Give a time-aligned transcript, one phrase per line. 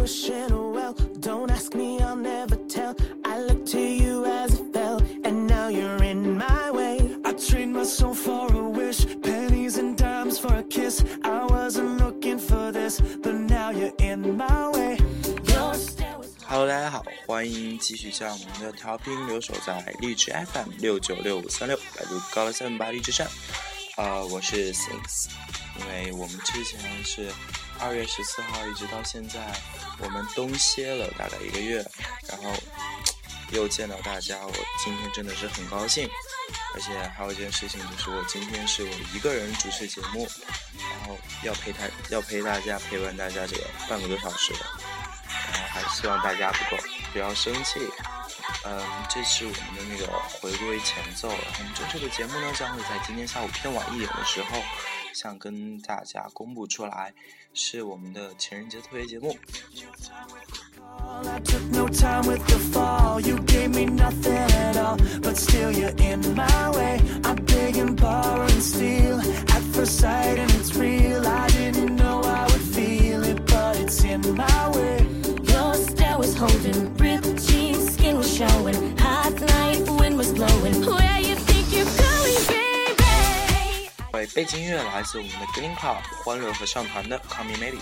[0.00, 0.94] wishing well.
[1.20, 2.94] Don't ask me, I'll never tell.
[3.24, 6.98] I look to you as it fell, and now you're in my way.
[7.24, 11.04] I trade my soul for a wish, pennies and dimes for a kiss.
[11.24, 14.98] I wasn't looking for this, but now you're in my way.
[15.48, 23.28] Your stare was Hello，大家好，欢迎继续将我们的调频留守在荔枝 FM 六九六五三六，百度高乐三八荔枝站。
[23.96, 25.26] 呃，我是 Six，
[25.80, 27.32] 因为我们之前是
[27.81, 29.39] 二月十四号一直到现在，
[29.99, 31.83] 我们冬歇了大概一个月，
[32.27, 32.53] 然后
[33.51, 36.07] 又见到大家，我今天真的是很高兴。
[36.73, 40.29] 而且还有一件事情就是，我今天是我一个人主持节目，
[40.77, 44.53] 然后要陪他，要陪大家陪伴大家这个半个多小时。
[44.53, 47.79] 然后还希望大家不够不要生气。
[48.63, 48.79] 嗯，
[49.09, 51.37] 这是我们的那个回归前奏了。
[51.57, 54.61] 我们这周的节目呢，将会在今天下午偏晚一点的时候，
[55.13, 57.13] 向跟大家公布出来，
[57.53, 59.35] 是我们的情人节特别节目。
[61.01, 61.27] all.
[61.27, 63.19] I took no time with the fall.
[63.19, 66.99] You gave me nothing at all, but still you're in my way.
[67.23, 71.25] I beg and borrow and steal at first sight, and it's real.
[71.25, 75.05] I didn't know I would feel it, but it's in my way.
[75.43, 78.97] Your stare was holding, ripped jeans, skin was showing.
[78.97, 80.85] Hot night, wind was blowing.
[80.85, 81.30] Where you think you're going,
[84.11, 84.25] baby?
[84.25, 87.79] 对，背景音乐来自我们的 Green Club 欢乐合唱团的《Call Me Maybe》，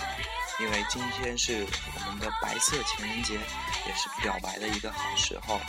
[0.60, 5.60] 因为今天是我们的白色情人节，也是表白的一个好时候。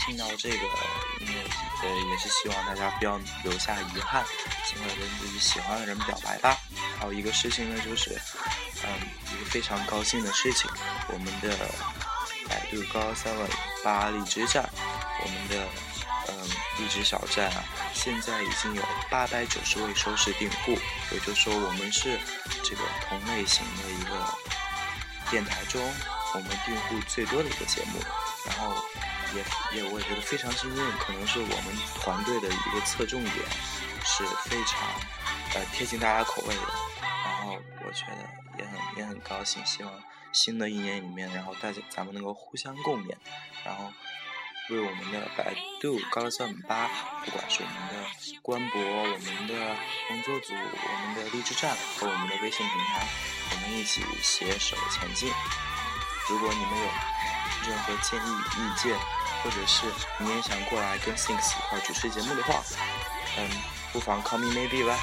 [0.00, 1.42] 听到这个音乐，
[1.82, 4.24] 呃，也是希望大家不要留下遗憾，
[4.64, 6.56] 尽快跟自己喜欢的人表白吧。
[6.98, 8.18] 还有一个事情呢，就是，
[8.84, 8.88] 嗯，
[9.34, 10.70] 一个非常高兴的事情，
[11.08, 11.50] 我们的
[12.48, 13.48] 百度高三万
[13.84, 14.70] 八荔枝站，
[15.20, 15.66] 我们的
[16.28, 16.48] 嗯
[16.78, 20.78] 荔枝小站啊，现在已经有八百九十位收视订户，
[21.12, 22.18] 也就是说我们是
[22.62, 24.10] 这个同类型的一个
[25.30, 25.82] 电台中
[26.34, 28.00] 我们订户最多的一个节目，
[28.46, 28.74] 然后
[29.34, 33.34] 也也我也觉得非常幸运，可能是我们团队的一个侧重点
[34.04, 34.80] 是非常
[35.54, 36.62] 呃贴近大家口味的，
[37.24, 39.92] 然后我觉得也很也很高兴，希望
[40.32, 43.14] 新的一年里面，然后大家咱们能够互相共勉，
[43.64, 43.90] 然后
[44.70, 46.88] 为我们的百度高乐三五八，
[47.24, 48.08] 不管是我们的
[48.42, 49.54] 官博、我们的
[50.08, 53.08] 工作组、我们的励志站和我们的微信平台，
[53.50, 55.32] 我们一起携手前进。
[56.28, 58.94] 如果你们有任何建议、意见，
[59.42, 59.86] 或者是
[60.18, 62.62] 你也想过来跟 Thinks 一块主持节目的话，
[63.38, 63.48] 嗯，
[63.92, 64.98] 不妨 call me maybe 吧。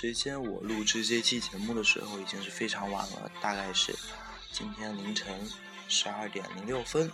[0.00, 3.92] 时间我录制这期节目的时候已经是非常晚了，大概是
[4.52, 5.44] 今天凌晨
[5.88, 7.10] 十二点零六分。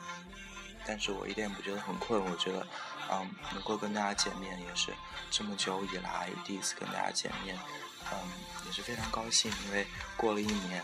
[0.84, 2.67] 但是我一点也不觉得很困，我觉得，
[3.11, 4.93] 嗯，能够跟大家见面也是
[5.31, 7.59] 这么久以来第一次跟大家见面，
[8.12, 8.19] 嗯，
[8.67, 10.83] 也是非常高兴，因为过了一年，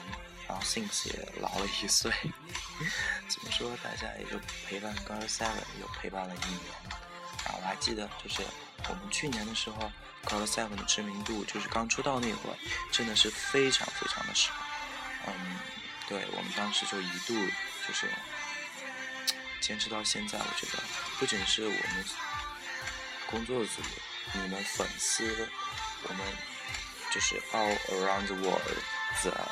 [0.49, 2.11] 然后 Things 也老了一岁，
[3.29, 7.00] 怎么说，大家也就陪伴 Girl Seven 又陪伴了一年。
[7.57, 8.43] 我还记得，就是
[8.89, 9.91] 我们去年的时候
[10.25, 12.57] g o l Seven 的知名度，就是刚出道那会儿，
[12.91, 14.53] 真的是非常非常的少。
[15.27, 15.59] 嗯，
[16.09, 17.35] 对我们当时就一度
[17.87, 18.09] 就是
[19.61, 20.83] 坚持到现在，我觉得
[21.19, 22.05] 不仅是我们
[23.31, 23.83] 工作组、
[24.33, 25.49] 你们粉丝，
[26.09, 26.27] 我们
[27.11, 28.63] 就是 all around the world
[29.23, 29.51] 的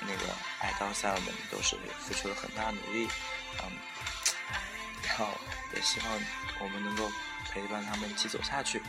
[0.00, 1.20] 那个爱到 Seven
[1.50, 3.08] 都是付出了很大努力。
[3.60, 3.72] 嗯，
[5.18, 5.26] 后
[5.74, 6.08] 也希望
[6.60, 7.10] 我们能够
[7.50, 8.80] 陪伴他们一起走下去。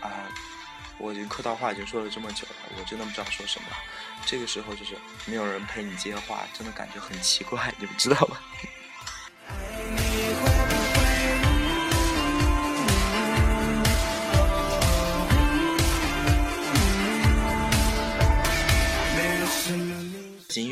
[0.00, 0.08] 啊，
[0.98, 3.68] 我已经客套话已经说了这么久了，我真的不知道说什么。
[4.24, 4.96] 这个时候就是
[5.26, 8.38] 没有人陪你接话，真的感觉很奇怪，你们知道吗？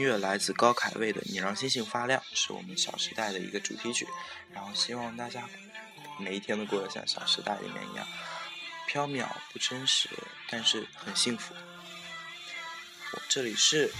[0.08, 4.08] 乐来自高凯卫的《你让星星发亮》，是我们《小时代》的一个主题曲。
[4.54, 5.46] 然后希望大家
[6.18, 8.06] 每一天都过得像《小时代》里面一样，
[8.90, 10.08] 缥缈不真实，
[10.48, 11.54] 但是很幸福。
[13.12, 13.92] 我这里是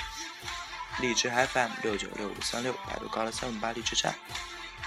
[1.01, 4.15] 荔枝 FM 六九六五三六，百度高了三五八荔枝站。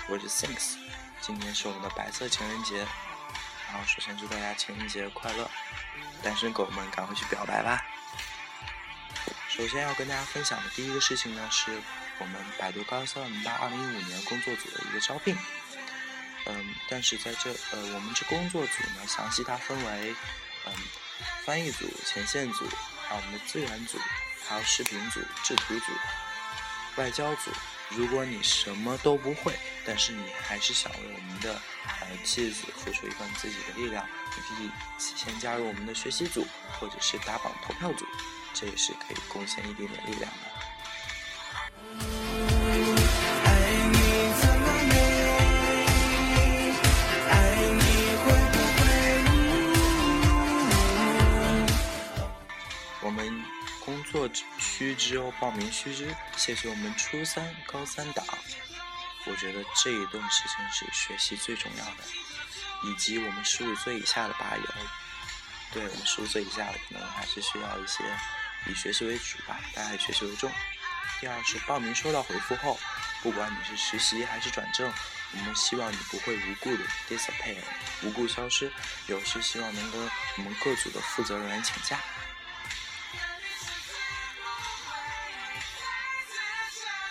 [0.09, 0.73] 我是 Thinks，
[1.21, 5.47] 今天是我们的白色情人节，然后首先祝大家情人节快乐，
[6.23, 7.85] 单身狗们赶快去表白吧。
[9.61, 11.71] 首先要跟大家分享的第一个事情呢，是
[12.17, 15.37] 我们百度高三五八二零一五年工作组的一个招聘。
[16.47, 20.15] 嗯，但是在这呃，我们这工作组呢，详细它分为
[20.65, 20.73] 嗯
[21.45, 22.67] 翻译组、前线组，
[23.07, 23.99] 还有我们的资源组，
[24.47, 25.91] 还有视频组、制图组、
[26.95, 27.51] 外交组。
[27.89, 29.53] 如果你什么都不会，
[29.85, 34.03] 但是你还是想为我们的呃妻子付出一份自己的力量，
[34.35, 36.47] 你可以先加入我们的学习组，
[36.79, 38.07] 或者是打榜投票组，
[38.53, 40.37] 这也是可以贡献一点点力量的。
[43.43, 43.49] 爱
[43.91, 43.95] 你
[44.39, 44.93] 怎么没？
[47.29, 47.31] 爱
[47.65, 47.81] 你
[48.23, 48.81] 会不会？
[53.01, 53.19] 我们
[53.83, 58.25] 工作须知哦，报名须知，谢谢我们初三、高三党。
[59.27, 62.03] 我觉得这一段时间是学习最重要的，
[62.83, 64.63] 以及我们十五岁以下的吧友，
[65.71, 68.03] 对我们十五岁以下的可能还是需要一些
[68.67, 70.51] 以学习为主吧，大家以学习为重。
[71.19, 72.79] 第二是报名收到回复后，
[73.21, 74.91] 不管你是实习还是转正，
[75.33, 77.57] 我们希望你不会无故的 disappear，
[78.03, 78.71] 无故消失，
[79.07, 81.99] 有时希望能跟我们各组的负责人员请假。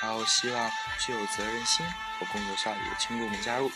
[0.02, 1.86] 然后希望具有责任心
[2.18, 3.70] 和工作效率的亲故们加入，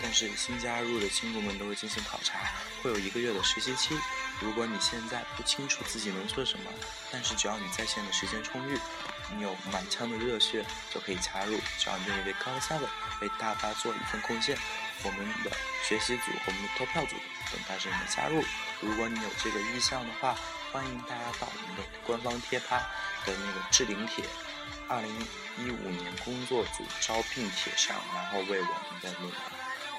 [0.00, 2.38] 但是新加入的亲故们都会进行考察，
[2.82, 3.98] 会有一个月的实习期。
[4.40, 6.70] 如果你现在不清楚自己能做什么，
[7.10, 8.78] 但是只要你在线的时间充裕，
[9.36, 11.58] 你有满腔的热血，就可以加入。
[11.78, 12.88] 只要你愿意为高三的
[13.22, 14.58] 为大发做一份贡献，
[15.02, 15.50] 我们的
[15.88, 17.16] 学习组和我们的投票组
[17.52, 18.44] 等待着你的加入。
[18.80, 20.36] 如果你有这个意向的话，
[20.72, 22.90] 欢迎大家到我们的官方贴吧
[23.24, 24.24] 的那个置顶帖。
[24.86, 25.10] 二零
[25.58, 29.32] 一五年工作组招聘帖上，然后为我们的那个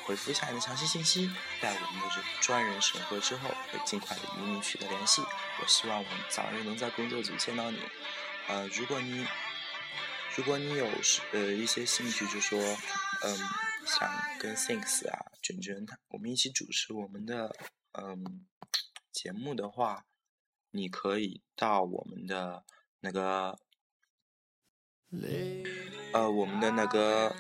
[0.06, 1.28] 回复一下你的详细信息，
[1.60, 5.24] 待我们的这专人审核之后，会尽快的与你取得联系。
[5.60, 7.80] 我希望我们早日能在工作组见到你。
[8.48, 9.26] 呃，如果你
[10.36, 10.88] 如果你有
[11.32, 12.60] 呃一些兴趣，就说
[13.24, 13.38] 嗯
[13.88, 14.08] 想
[14.40, 17.56] 跟 Thinks 啊卷卷他我们一起主持我们的
[17.94, 18.46] 嗯
[19.12, 20.06] 节目的话，
[20.70, 22.64] 你可以到我们的
[23.00, 23.58] 那个。
[26.14, 27.36] 呃，我们的那个，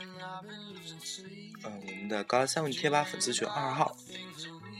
[1.63, 3.95] 呃，我们的高三五贴吧粉丝群二号，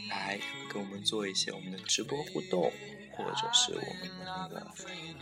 [0.10, 0.40] 来
[0.70, 2.72] 跟我们做一些我们的直播互动，
[3.12, 4.68] 或者是我们的那个，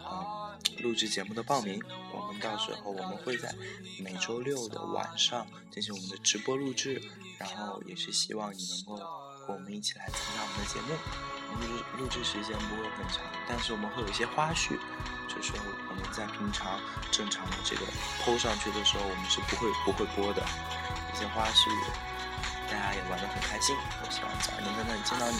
[0.04, 1.80] 呃，录制节目的报名。
[2.12, 3.54] 我们到时候我们会在
[4.00, 7.02] 每周六的晚上进行我们的直播录制，
[7.38, 11.43] 然后也是希望你能够和我们一起来参加我们的节目。
[11.54, 14.78] 录制录制时间不会很长，但是我们会有一些花絮，
[15.28, 15.54] 就是
[15.90, 16.80] 我们在平常
[17.12, 17.82] 正常的这个
[18.24, 20.42] PO 上去的时候，我们是不会不会播的
[21.14, 21.70] 一些花絮，
[22.70, 23.76] 大家也玩得很开心。
[24.04, 25.38] 我希望早日能在那里见到你。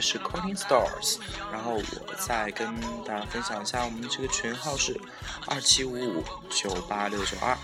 [0.00, 1.18] 是 Coding Stars，
[1.52, 4.98] 然后我再跟大家分享一下，我们这个群号是
[5.46, 7.56] 二七五五九八六九二，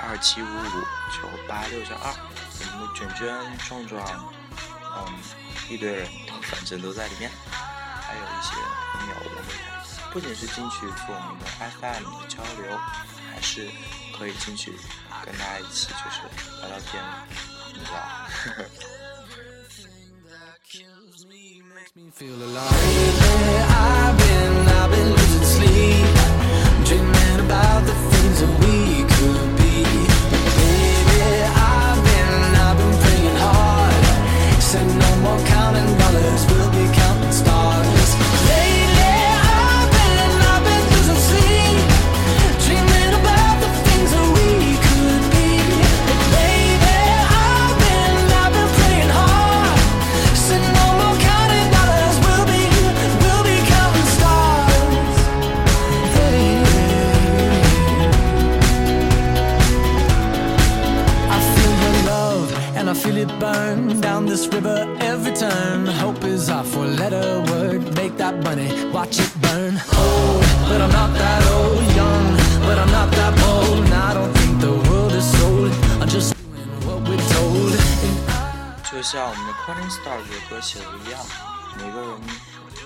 [0.00, 0.80] 二七五五
[1.12, 2.14] 九八六九二，
[2.60, 4.04] 我们的卷卷、壮壮，
[4.96, 5.14] 嗯，
[5.68, 6.06] 一堆人
[6.42, 8.52] 反正都在里面，还有一些
[8.92, 11.44] 朋友，我们不仅是进去做我们的
[11.80, 12.78] FM 的交流，
[13.32, 13.68] 还是
[14.16, 14.72] 可以进去
[15.24, 16.22] 跟大家一起就是
[16.60, 17.02] 聊聊天，
[17.74, 18.78] 你知道。
[22.04, 23.57] me feel alive.
[78.98, 81.24] 就像我们的 Calling Star 这首歌写的一样，
[81.76, 82.20] 每个人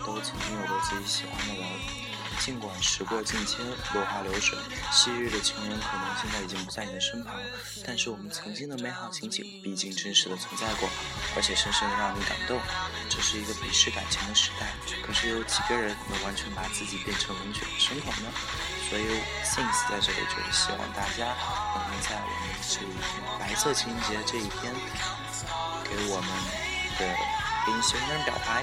[0.04, 1.64] 都曾经有过自己喜欢的人，
[2.38, 3.64] 尽管时过境迁，
[3.94, 4.58] 落花流水，
[4.92, 7.32] 昔日的情人可能现在已经不在你的身旁，
[7.86, 10.86] 但是我们曾经的美好情景毕竟真实的存在过，
[11.34, 12.60] 而且深深的让你感动。
[13.08, 14.68] 这是一个鄙视感情的时代，
[15.02, 18.28] 可是有几个人能完全把自己变成龙卷生活呢？
[18.92, 19.08] 所以
[19.42, 21.32] Sings 在这里就是希望大家
[21.72, 24.70] 能够在我们这一天白色情人节这一天，
[25.82, 26.28] 给我们
[26.98, 27.16] 的
[27.64, 28.62] 给你喜欢的人表白。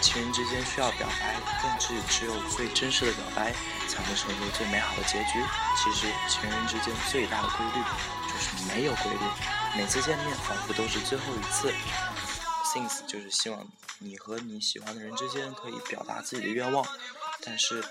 [0.00, 3.52] 情人之间需要表白，但是只有最真实的表白，
[3.86, 5.44] 才能成就最美好的结局。
[5.76, 7.84] 其实情人之间最大的规律
[8.26, 9.20] 就是没有规律，
[9.76, 11.70] 每次见面仿佛都是最后一次。
[12.72, 16.82] Things 就是希望你和你喜欢的人之间可以表达自己的愿望，
[17.44, 17.84] 但是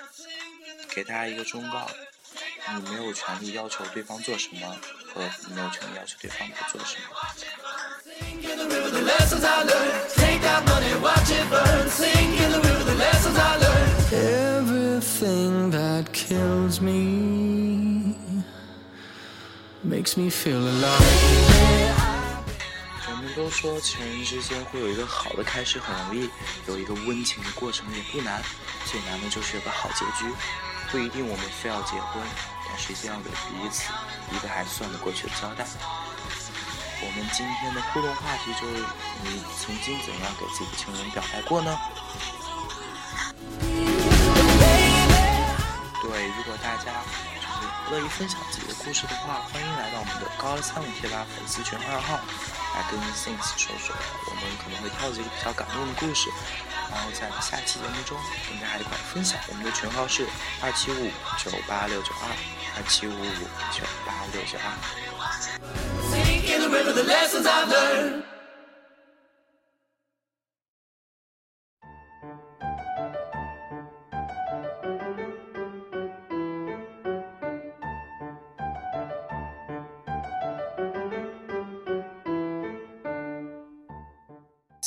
[0.93, 1.89] 给大家一个忠告：
[2.75, 4.75] 你没有权利要求对方做什么，
[5.13, 7.05] 和你没有权利要求对方不做什么。
[14.13, 18.15] Everything that kills me
[19.83, 20.99] makes me feel alive.
[23.07, 26.29] 人们都说情人之间会有一个好的开始很容易，
[26.67, 28.43] 有一个温情的过程也不难，
[28.85, 30.25] 最难的就是有个好结局。
[30.91, 32.21] 不一定我们非要结婚，
[32.67, 33.93] 但是一定要给彼此
[34.35, 35.65] 一个还算得过去的交代。
[37.03, 38.83] 我们今天的互动话题就是：
[39.23, 41.79] 你曾经怎样给自己的情人表白过呢？
[46.03, 46.91] 对，如果大家
[47.91, 52.15] 乐意分享自己的故事的话，欢迎来到我们的高二三五贴吧粉丝群二号，
[52.73, 53.93] 来跟 Things 说说
[54.27, 56.31] 我们可能会挑几个比较感动的故事，
[56.89, 58.17] 然后在下期节目中
[58.47, 59.37] 跟大家一块分享。
[59.49, 60.25] 我们的群号是
[60.63, 62.31] 二七五九八六九二
[62.77, 63.35] 二七五五
[63.75, 64.71] 九八六九二。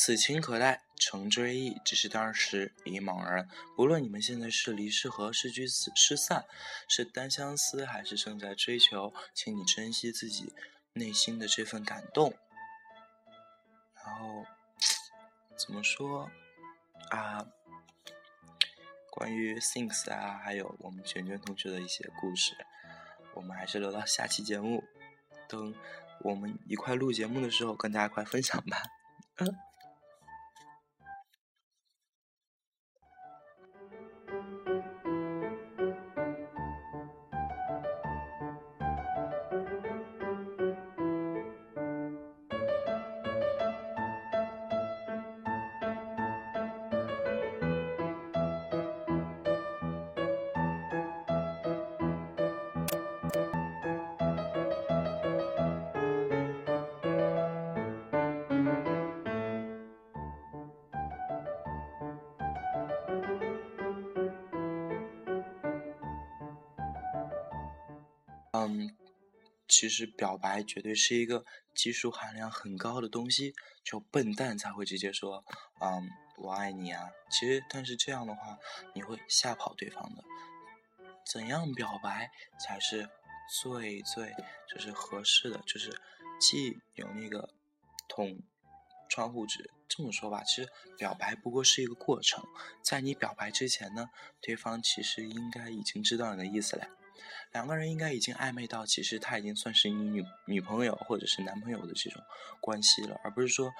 [0.04, 3.48] 此情可待，成追忆，只是当时已茫然。
[3.74, 6.44] 不论你们现在是离是合，是聚是失散，
[6.86, 10.52] 是单相思，还是正在追求，请你珍惜自己
[10.92, 12.34] 内心的这份感动。
[13.94, 14.44] 然后
[15.56, 16.30] 怎么说
[17.08, 17.46] 啊？
[19.10, 22.54] 关于 Things 啊，还有我们卷卷同学的一些故事，
[23.32, 24.84] 我们还是留到下期节目，
[25.48, 25.74] 等
[26.20, 28.82] 我们一块录节目的时候跟大家一块分享吧。
[29.36, 29.56] 嗯，
[68.54, 68.96] 嗯
[69.66, 71.44] 其实表白绝对是一个
[71.74, 75.44] 技术含量很高的东西，只有笨蛋才会直接说
[75.80, 77.10] “嗯，我爱你啊”。
[77.32, 78.58] 其实，但是这样的话，
[78.94, 80.22] 你会吓跑对方的。
[81.26, 82.30] 怎样表白
[82.60, 83.08] 才是
[83.62, 84.34] 最最
[84.68, 85.58] 就是合适的？
[85.66, 85.98] 就是
[86.38, 87.48] 既有那个
[88.06, 88.38] 捅
[89.08, 89.70] 窗户纸。
[89.88, 90.68] 这么说吧，其实
[90.98, 92.44] 表白不过是一个过程，
[92.82, 96.86] 在你表白之前呢，对方其实应该已经知道你的意思了。
[97.54, 102.20] 两个人应该已经暧昧到，其实他已经算是你女女朋友或者是男朋友的这种
[102.60, 103.72] 关系了，而不是说，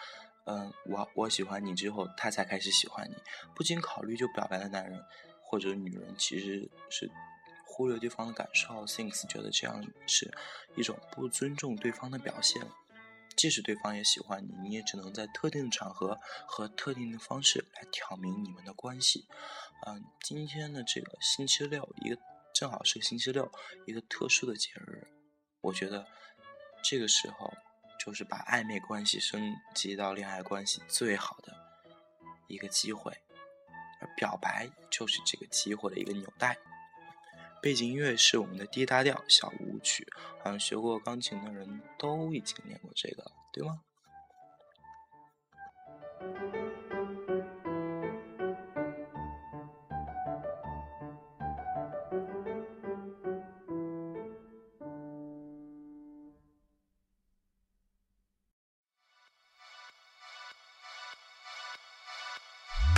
[0.45, 3.16] 嗯、我我喜欢你之后，他才开始喜欢你。
[3.52, 5.04] 不经考虑就表白的男人
[5.43, 7.11] 或者女人，其实是
[7.66, 8.87] 忽略对方的感受。
[8.87, 10.33] Things 觉得这样是
[10.76, 12.62] 一种不尊重对方的表现。
[13.35, 19.26] 即使对方也喜欢你，你也只能在特定的场合和特定的方式来挑明你们的关系。
[19.85, 22.16] 嗯，今天的这个星期六，一个
[22.54, 23.50] 正好是星期六，
[23.84, 25.08] 一个特殊的节日，
[25.61, 26.06] 我觉得
[26.84, 27.52] 这个时候
[27.99, 31.52] 就是把暧昧关系升级到恋爱关系最好的
[32.46, 33.12] 一个机会，
[34.00, 36.56] 而表白就是这个机会的一个纽带。
[37.61, 40.06] 背景音乐是我们的 D 大调小舞曲，
[40.38, 43.80] 好像学过钢琴的人都已经练过这个了，对吗？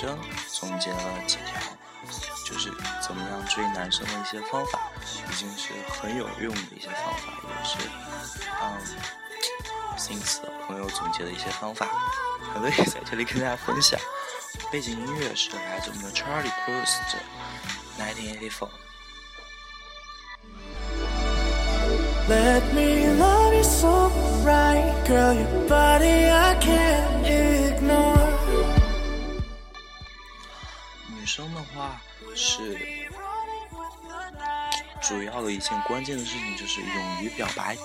[0.00, 1.60] 生总结了几条，
[2.46, 2.72] 就是
[3.06, 7.76] 怎么样追男生的一些方法，已经是很有用的一些方法，也是，
[8.62, 8.80] 嗯
[9.98, 11.86] ，Things 的朋友总结的一些方法，
[12.54, 14.00] 可以在这里跟大家分享。
[14.72, 17.18] 背景音乐是来自我们的 Charlie Puth 的
[17.98, 18.68] 1984。
[22.26, 24.10] Let me love you so
[24.46, 25.34] right, girl.
[25.34, 27.26] Your body I can't
[31.30, 32.02] 生的话
[32.34, 32.76] 是
[35.00, 37.76] 主要的一件关键的事情就是勇于表白。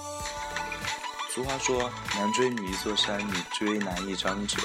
[1.30, 4.58] 俗话说，男追女一座山，女追男一张纸。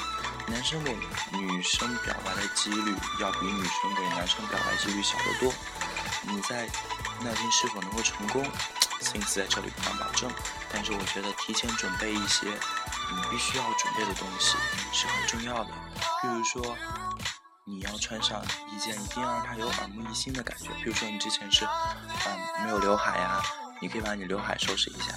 [0.47, 0.97] 男生给
[1.33, 5.53] 女生表白的几率要比女生给男生表白几率小得多。
[6.23, 6.67] 你在
[7.21, 8.43] 那天是否能够成功
[9.03, 10.33] ，Things 在这里不敢保证，
[10.73, 14.57] 但是我觉得提前准备一些你必须要准备的东西
[14.91, 15.71] 是很重要的。
[16.23, 16.75] 比如说，
[17.65, 20.71] 你要穿上一件一定要让它有耳目一新的感觉。
[20.83, 23.41] 比如说你之前是嗯没有刘海呀、
[23.81, 25.13] 你可以把你刘海收拾一下。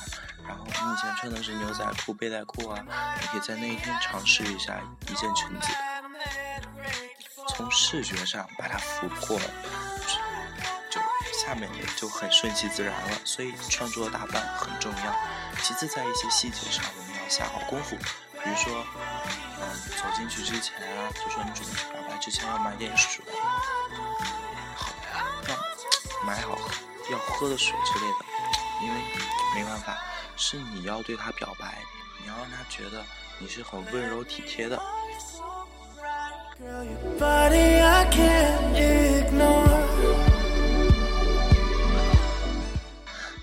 [0.45, 2.83] 然后你以前穿的是牛仔裤、背带裤啊，
[3.21, 4.77] 你可以在那一天尝试一下
[5.09, 5.69] 一件裙子，
[7.47, 9.39] 从视觉上把它俘获，
[10.91, 10.99] 就
[11.33, 13.17] 下面也就很顺其自然了。
[13.23, 15.15] 所以穿着打扮很重要。
[15.61, 18.85] 其次，在一些细节上我们要下好功夫，比如说，
[20.03, 23.23] 走进去之前啊，就说你准备表白之前要买点水，
[24.75, 25.55] 好呀，要
[26.25, 26.57] 买好
[27.09, 28.25] 要喝的水之类的，
[28.83, 29.01] 因为
[29.55, 29.97] 没办法。
[30.35, 31.77] 是你要对他表白，
[32.21, 33.05] 你要让他觉得
[33.37, 34.81] 你是很温柔体贴的。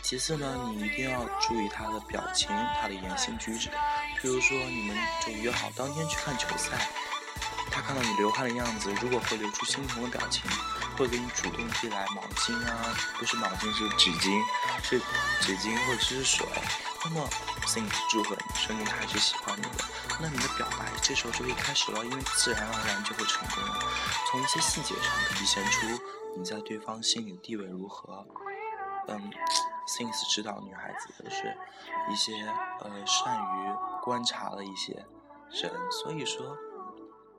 [0.03, 2.49] 其次呢，你一定要注意他的表情，
[2.83, 3.71] 他的言行举止。
[4.21, 6.89] 比如说，你们就约好当天去看球赛，
[7.71, 10.43] 他看到你流汗的样子，如果会流出心疼的表情，
[10.97, 14.43] 会给你主动递来毛巾啊，不是毛巾是纸巾，
[14.83, 15.01] 是
[15.41, 16.47] 纸巾或者是水。
[17.03, 17.27] 那么
[17.67, 19.85] ，Things 祝贺你，说明他还是喜欢你的。
[20.21, 23.79] 那你的表白这时候就可以开始了，因为自然而然就会成功了。
[24.31, 25.87] 从一些细节上体现出
[26.37, 28.27] 你在对方心里的地位如何。
[29.09, 29.31] 嗯
[29.97, 31.57] ，Things 指导女孩子都是
[32.11, 32.33] 一些
[32.81, 35.05] 呃善于观察的一些
[35.51, 36.57] 人，所以说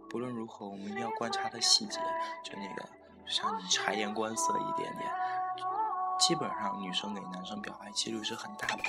[0.09, 1.99] 不论如何，我们一定要观察的细节，
[2.43, 2.89] 就那个
[3.25, 5.11] 像你察言观色一点点。
[6.19, 8.83] 基本上女生给男生表白几率是很大的。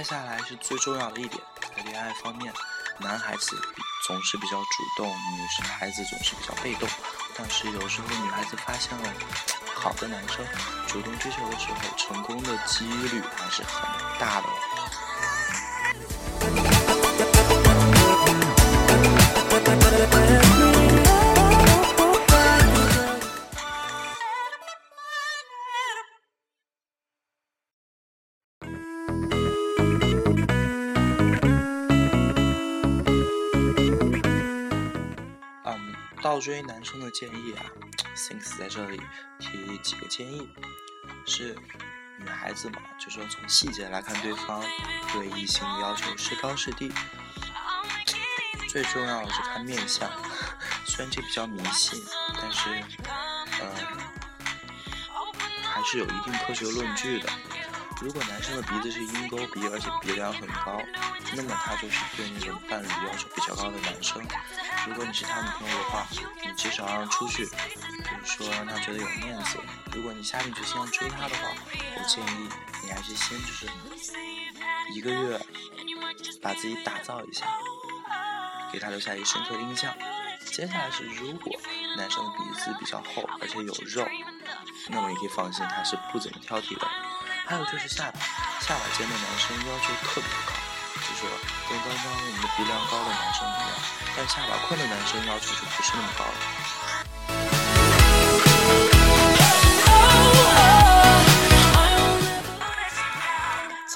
[0.00, 1.38] 再下来是最重要的一点，
[1.76, 2.50] 在恋爱方面，
[3.00, 3.54] 男孩子
[4.06, 6.88] 总是比较主动，女生孩子总是比较被动。
[7.36, 9.12] 但是有时候女孩子发现了
[9.74, 10.42] 好的男生，
[10.86, 13.82] 主动追求的时候，成功的几率还是很
[14.18, 14.48] 大的。
[36.40, 37.66] 追男生的建议啊
[38.16, 39.00] ，Things 在这里
[39.38, 40.48] 提几个建议，
[41.26, 41.54] 是
[42.18, 44.62] 女孩子嘛，就说从细节来看对方
[45.12, 46.90] 对异性的要求是高是低，
[48.68, 50.10] 最重要的是看面相，
[50.86, 52.02] 虽然这比较迷信，
[52.36, 52.70] 但是
[53.60, 53.72] 呃
[55.62, 57.28] 还是有一定科学论据的。
[58.00, 60.80] 如果男生的鼻子是鹰钩鼻，而且鼻梁很高，
[61.34, 64.22] 那么他就是对那种伴侣要求比较高的男生。
[64.86, 66.06] 如果你是他女朋友的话，
[66.42, 69.58] 你至少让出去，比如说让他觉得有面子。
[69.92, 71.52] 如果你下定决心要追他的话，
[71.96, 72.48] 我建议
[72.82, 73.66] 你还是先就是
[74.94, 75.38] 一个月
[76.40, 77.44] 把自己打造一下，
[78.72, 79.92] 给他留下一个深刻的印象。
[80.46, 81.54] 接下来是，如果
[81.98, 84.08] 男生的鼻子比较厚，而且有肉，
[84.88, 86.88] 那么你可以放心，他是不怎么挑剔的。
[87.50, 88.20] 还有就是下巴，
[88.60, 90.52] 下巴尖的男生要求特别高，
[90.94, 91.28] 就说
[91.68, 93.70] 跟刚刚我们的鼻梁高的男生一样，
[94.16, 96.32] 但下巴宽的男生要求就不是那么高了。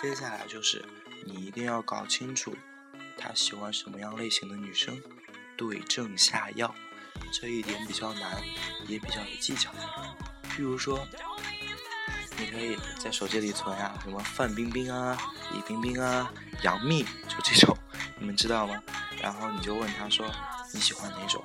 [0.02, 0.84] 接下来就是
[1.24, 2.56] 你一定要搞清楚
[3.16, 5.00] 他喜欢什么样类型的女生，
[5.56, 6.74] 对症下药，
[7.32, 8.42] 这一点比较难，
[8.88, 9.70] 也比较有技巧。
[10.50, 11.06] 譬如说，
[12.38, 15.16] 你可以在手机里存啊，什么范冰冰啊、
[15.52, 17.76] 李冰冰啊、杨幂，就这种，
[18.18, 18.82] 你们知道吗？
[19.20, 20.26] 然后你就问他说
[20.72, 21.42] 你喜欢哪种？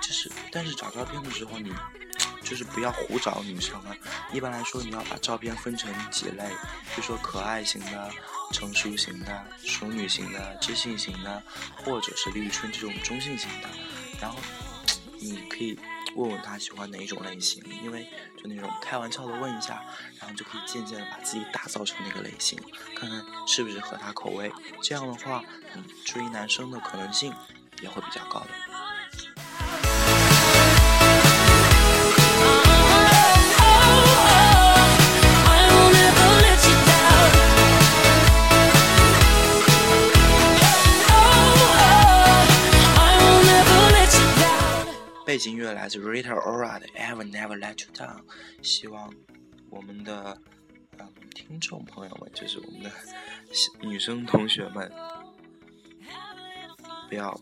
[0.00, 1.72] 就是，但是找照片的时候你。
[2.44, 3.96] 就是不要胡找女生啊！
[4.30, 8.10] 一般来说，你要把照片分成几类，比如说可爱型的、
[8.52, 11.42] 成熟型的、熟女型的、知性型的，
[11.76, 13.68] 或者是李宇春这种中性型的。
[14.20, 14.38] 然后
[15.18, 15.78] 你可以
[16.14, 19.82] 问问他喜欢哪一种类型，因为就那种开玩笑的问一下，
[20.20, 22.58] 然后就可以渐渐的把自己打造成那个类型，
[22.96, 24.52] 看看是不是合他口味。
[24.82, 25.42] 这样的话，
[25.74, 27.34] 你追男生的可能性
[27.80, 28.48] 也会比较高的。
[45.32, 48.16] 背景音乐来自 Rita Ora 的《Ever Never Let You Down》，
[48.60, 49.10] 希望
[49.70, 50.36] 我们的
[50.98, 52.90] 嗯听众朋友们，就是我们的
[53.80, 54.92] 女生同学们，
[57.08, 57.40] 不要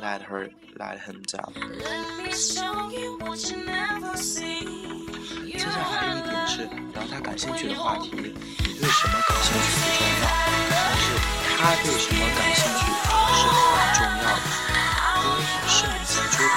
[0.00, 1.52] let her let him down。
[2.24, 2.32] 接
[5.58, 6.64] 下来一点是
[6.94, 10.24] 聊他感兴趣的话题，你对什么感兴趣不重要，
[10.70, 11.04] 但是
[11.58, 12.88] 他对什么感兴趣
[13.36, 14.40] 是很重要的，
[15.20, 16.56] 因为是你在追他，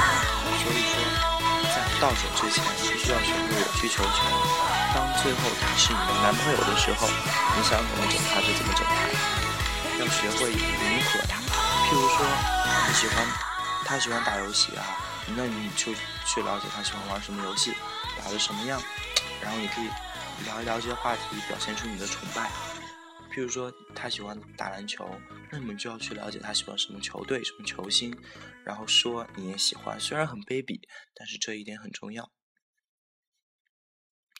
[2.01, 4.25] 到手之前必须要学会委曲求全。
[4.91, 9.07] 当最后他是你的男朋友的时候，你想怎么整他就怎么整他，
[9.99, 10.57] 要学会迎
[11.05, 11.39] 合他。
[11.85, 12.25] 譬如说
[12.87, 13.23] 你喜欢
[13.85, 14.83] 他喜欢打游戏啊，
[15.37, 15.93] 那你就
[16.25, 17.71] 去了解他喜欢玩什么游戏，
[18.17, 18.81] 打的什么样，
[19.39, 19.87] 然后你可以
[20.43, 22.49] 聊一聊这些话题，表现出你的崇拜。
[23.31, 25.07] 譬如说他喜欢打篮球，
[25.51, 28.13] 那你们就要去了解他喜欢什么球队、什么球星，
[28.63, 30.81] 然后说你也喜欢，虽然很卑鄙，
[31.13, 32.31] 但是这一点很重要。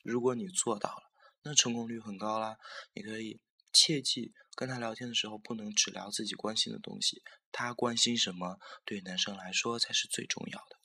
[0.03, 1.11] 如果你做到了，
[1.43, 2.57] 那成功率很高啦。
[2.93, 3.39] 你可以
[3.71, 10.80] 切记跟他聊天的时候，不能只聊自己关心的东西，他关心什么，对男生来说才是最重要的。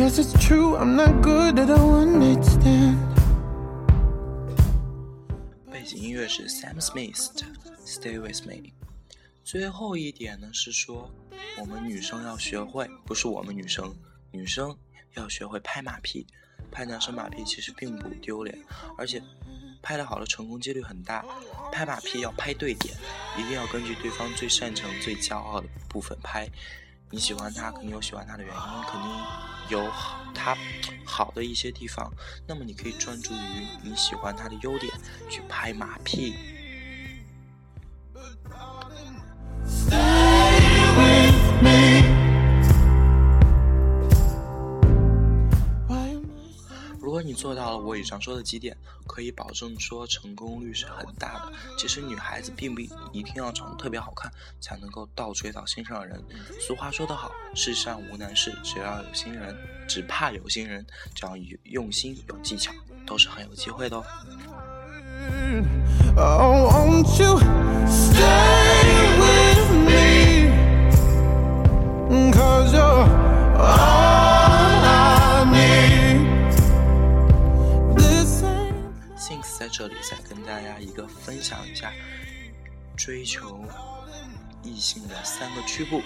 [0.00, 2.96] Guess it's true, I'm not good at a one night stand.
[5.70, 7.44] 背景音乐是 Sam Smith 的
[7.86, 8.54] 《Stay With Me》。
[9.44, 11.10] 最后一点呢是说，
[11.58, 13.94] 我们女生要学会，不是我们女生，
[14.30, 14.74] 女生
[15.16, 16.26] 要学会拍马屁。
[16.72, 18.58] 拍男生马屁其实并不丢脸，
[18.96, 19.22] 而且
[19.82, 21.22] 拍的好的成功几率很大。
[21.70, 22.96] 拍马屁要拍对点，
[23.36, 26.48] 一定要根据对方最擅长、最骄傲的部分拍。
[27.10, 29.10] 你喜欢他，肯定有喜欢他的原因，肯定
[29.68, 30.56] 有好他
[31.04, 32.08] 好的一些地方。
[32.46, 34.92] 那么你可以专注于你喜欢他的优点，
[35.28, 36.59] 去拍马屁。
[47.20, 48.74] 果你做到了我以上说的几点，
[49.06, 51.52] 可以保证说成功率是很大的。
[51.76, 52.80] 其实女孩子并不
[53.12, 56.18] 一定要长得特别好看才能够倒追到心上人。
[56.58, 59.54] 俗话说得好，世上无难事，只要有心人，
[59.86, 60.86] 只怕有心人。
[61.14, 62.72] 只要有用心有技巧，
[63.06, 64.04] 都是很有机会的哦。
[66.16, 67.38] Oh, won't you
[67.86, 70.48] stay with me?
[79.72, 81.92] 这里再跟大家一个分享一下
[82.96, 83.64] 追求
[84.62, 86.00] 异性的三个区步，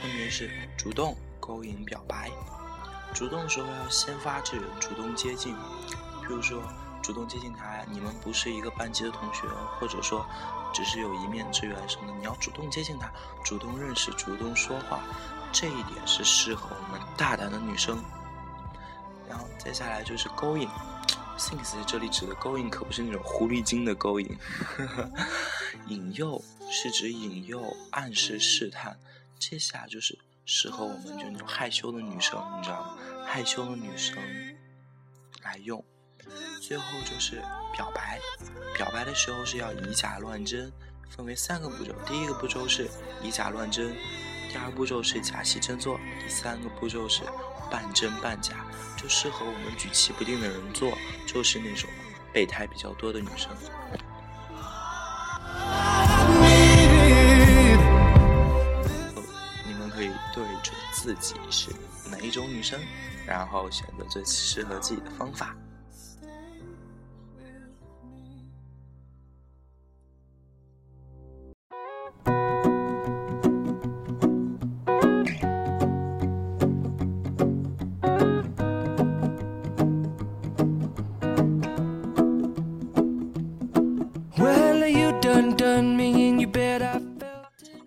[0.00, 2.30] 分别是主动、勾引、表白。
[3.14, 5.54] 主动的时候要先发制人，主动接近，
[6.26, 6.62] 比如说
[7.02, 9.46] 主动接近他，你们不是一个班级的同学，
[9.78, 10.26] 或者说
[10.72, 13.10] 只是有一面之缘什么的，你要主动接近他，
[13.44, 15.00] 主动认识，主动说话，
[15.52, 18.02] 这一点是适合我们大胆的女生。
[19.28, 20.68] 然后接下来就是勾引
[21.38, 24.38] ，Things 这里指的勾引可不是那种狐狸精的勾引，
[25.88, 28.98] 引诱是指引诱、暗示、试探。
[29.38, 32.96] 这下来就是适合我们就那种害羞的女生，你知道吗？
[33.26, 34.16] 害羞的女生
[35.42, 35.84] 来用。
[36.60, 37.42] 最后就是
[37.72, 38.20] 表白，
[38.76, 40.72] 表白的时候是要以假乱真，
[41.10, 41.92] 分为三个步骤。
[42.06, 42.88] 第一个步骤是
[43.20, 43.92] 以假乱真，
[44.48, 47.22] 第二步骤是假戏真做，第三个步骤是
[47.70, 48.64] 半真半假，
[48.96, 50.96] 就适合我们举棋不定的人做，
[51.26, 51.88] 就是那种
[52.32, 53.50] 备胎比较多的女生。
[59.66, 61.70] 你们可以对准自己是
[62.10, 62.78] 哪一种女生，
[63.26, 65.56] 然后选择最适合自己的方法。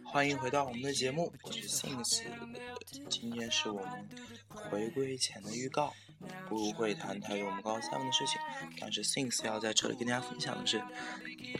[0.06, 2.24] 欢迎回到我们的节目，我是 Sings。
[3.12, 4.10] 今天是我们
[4.50, 5.94] 回归前的预告，
[6.50, 8.42] 不会谈太多我们高三的事情。
[8.82, 10.82] 但是 Sings 要在这里跟大家分享的是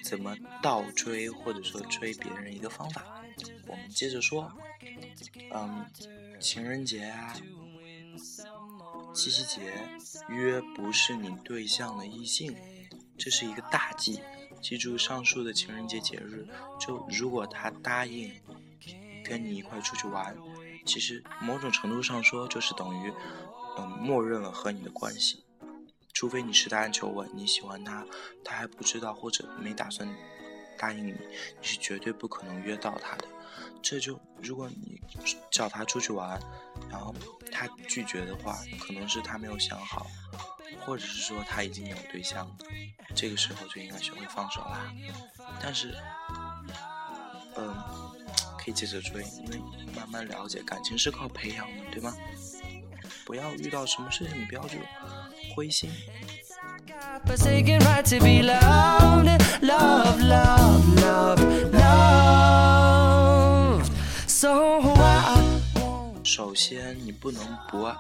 [0.04, 3.04] 怎么倒追或者说追别人一个方法。
[3.68, 4.52] 我们接着说，
[5.54, 5.86] 嗯，
[6.40, 7.36] 情人节啊，
[9.14, 9.72] 七夕节
[10.30, 12.56] 约不是你对象的异性，
[13.16, 14.20] 这是一个大忌。
[14.62, 16.48] 记住上述的情人节节日，
[16.80, 18.34] 就如果他答应
[19.24, 20.36] 跟你一块出去玩，
[20.86, 23.14] 其实某种程度上说就是等于，
[23.78, 25.44] 嗯，默认了和你的关系。
[26.14, 28.06] 除非你是答案求稳，你喜欢他，
[28.44, 30.08] 他还不知道或者没打算
[30.78, 31.18] 答应你，你
[31.62, 33.28] 是绝对不可能约到他的。
[33.82, 35.02] 这就如果你
[35.52, 36.40] 叫他出去玩，
[36.90, 37.14] 然后
[37.52, 40.08] 他拒绝的话，可能是他没有想好，
[40.82, 42.56] 或者是说他已经有对象了，
[43.14, 44.92] 这个时候就应该学会放手啦。
[45.62, 45.96] 但是，
[47.56, 47.76] 嗯，
[48.58, 49.60] 可以接着追，因为
[49.96, 52.14] 慢慢了解感情是靠培养的，对吗？
[53.26, 54.78] 不要遇到什么事情你不要就
[55.56, 55.90] 灰心。
[66.24, 67.96] 首先，你不能不爱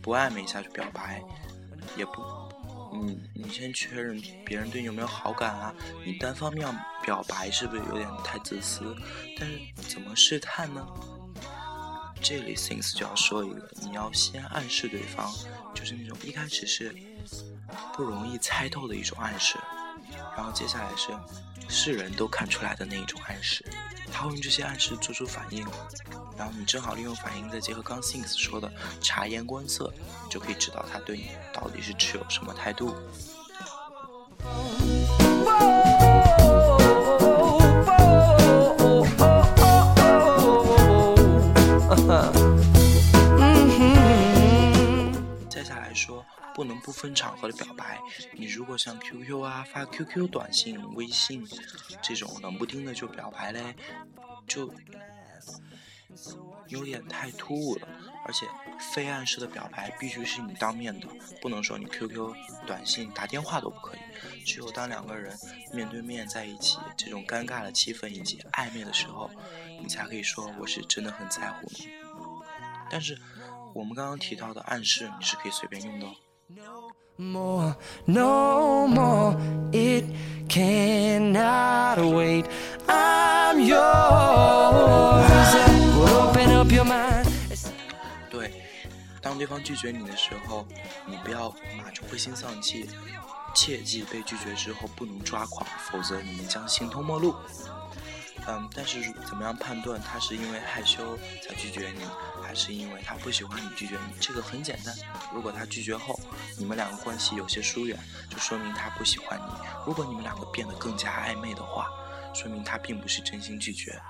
[0.00, 1.22] 不暧昧下去表白，
[1.96, 2.22] 也不，
[2.92, 5.74] 嗯，你先确认别人对你有没有好感啊。
[6.04, 6.66] 你单方面
[7.02, 8.94] 表白是不是有点太自私？
[9.38, 10.86] 但是怎么试探呢？
[12.22, 15.30] 这里 things 就要说一个，你要先暗示对方，
[15.74, 16.94] 就是那种一开始是
[17.92, 19.58] 不容易猜透的一种暗示，
[20.36, 21.12] 然后接下来是
[21.68, 23.64] 是人都看出来的那一种暗示，
[24.12, 25.66] 他会用这些暗示做出反应，
[26.36, 28.70] 然后你正好利用反应，再结合刚 things 说的
[29.00, 29.92] 察言观色，
[30.30, 32.94] 就可以知道他对你到底是持有什么态度。
[47.06, 48.00] 分场合的表白。
[48.32, 51.46] 你如果像 QQ 啊发 QQ 短信、微信
[52.02, 53.76] 这种冷不丁的就表白嘞，
[54.48, 54.74] 就
[56.66, 57.86] 有点太突兀了。
[58.24, 58.44] 而且
[58.92, 61.06] 非暗示的表白必须是你当面的，
[61.40, 62.34] 不能说你 QQ、
[62.66, 64.42] 短信、打电话都不可以。
[64.44, 65.38] 只有当两个人
[65.72, 69.30] 面对面在一起，这种尴尬的气氛以及暧昧的时候，
[69.80, 71.88] 你才可以说我是真的很在乎你。
[72.90, 73.16] 但是
[73.74, 76.85] 我们刚刚提到的暗示，你是可以随便用的、哦。
[77.18, 77.76] More,
[78.06, 79.36] no more.
[79.72, 80.04] It
[80.48, 82.46] cannot wait.
[82.88, 83.76] I'm yours.
[85.96, 87.26] Well, open up your mind.
[88.30, 88.52] 对，
[89.20, 90.66] 当对方拒绝你的时候，
[91.06, 92.88] 你不要马上灰心丧气，
[93.54, 97.34] 切记被拒绝之后不能抓狂，否则你们将形同陌路。
[98.48, 102.00] 嗯，但是怎么样判断他是因为害羞才拒绝你，
[102.42, 104.16] 还是因为他不喜欢你拒绝你？
[104.20, 104.94] 这个很简单，
[105.34, 106.18] 如果他拒绝后，
[106.56, 107.98] 你们两个关系有些疏远，
[108.30, 109.52] 就说明他不喜欢你；
[109.84, 111.90] 如果你们两个变得更加暧昧的话，
[112.34, 114.00] 说明他并不是真心拒绝。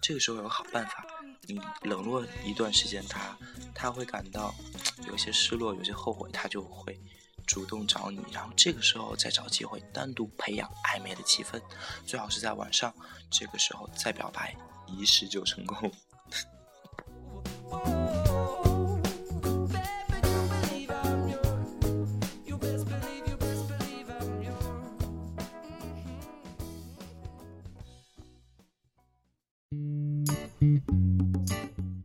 [0.00, 1.04] 这个时候有个好办法，
[1.42, 3.36] 你冷落一段时间他，
[3.74, 4.54] 他会感到
[5.06, 6.98] 有些失落，有些后悔，他就会
[7.46, 11.60] 主动找你，然后这个时候再找机会单独培养暧昧的气氛，
[12.04, 12.92] 最好是在晚上，
[13.30, 14.54] 这个时候再表白，
[14.86, 15.90] 一试就成功。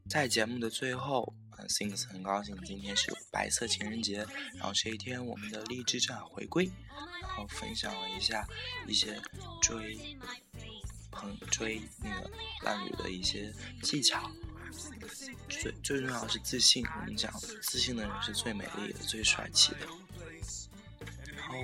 [0.07, 6.71] 在节目的最后，嗯，Sings 很高兴今天是白色情人节，然后这一天我们的励志站回归，
[7.21, 8.47] 然后分享了一下
[8.87, 9.21] 一些
[9.61, 10.17] 追
[11.11, 12.31] 朋追那个
[12.63, 14.29] 伴侣的一些技巧。
[15.49, 19.79] 最最重要的是自信，我们讲自信的人是最美丽的、最帅气的。
[21.35, 21.55] 然后，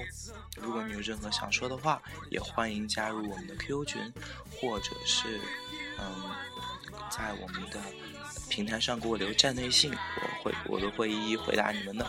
[0.58, 4.14] 如果你有任何想说的话，也欢迎加入我们的 QQ 群，
[4.52, 5.40] 或者是
[5.98, 6.30] 嗯，
[7.10, 7.82] 在我们的
[8.50, 12.06] 平台上给我留站内信，我会我都会一一回答你们的。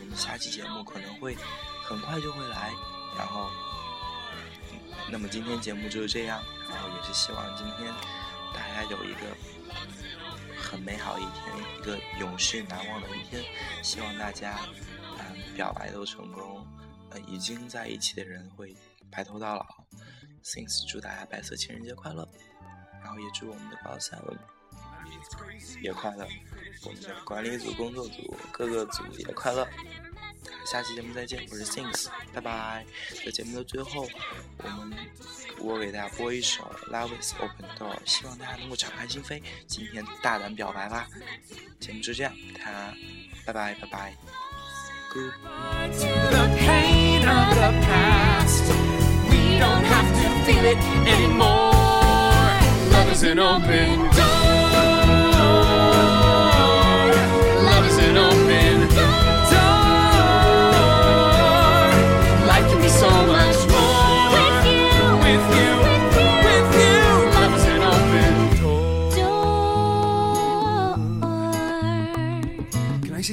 [0.00, 1.36] 我们下期节目可能会
[1.82, 2.72] 很快就会来，
[3.16, 3.50] 然后，
[5.10, 7.92] 那么今天节目就是这样，然后也是希望今天
[8.54, 9.20] 大家有一个
[10.60, 13.42] 很美好一天，一个永世难忘的一天。
[13.82, 14.60] 希望大家
[15.18, 16.66] 嗯表白都成功，
[17.10, 18.76] 呃已经在一起的人会
[19.10, 19.66] 白头到老。
[20.42, 22.26] Since 祝大家白色情人节快乐，
[23.02, 24.18] 然后也祝我们的高三
[25.80, 26.26] 也快乐，
[26.84, 29.66] 我们的管理组、工作组各个组也快乐。
[30.66, 32.84] 下期节目再见，我是 Things，拜拜。
[33.24, 34.06] 在节目的最后，
[34.58, 34.92] 我们
[35.58, 41.08] 我给大家播一首《Love Is Open Door》，希望大家能够敞开心扉，今天大胆表白吧。
[41.78, 42.94] 节目就这样，他
[43.44, 44.14] 拜拜拜拜
[45.12, 45.32] ，Good。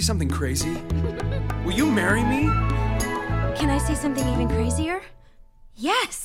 [0.07, 0.81] Something crazy?
[1.65, 2.47] Will you marry me?
[3.59, 5.01] Can I say something even crazier?
[5.75, 6.16] Yes!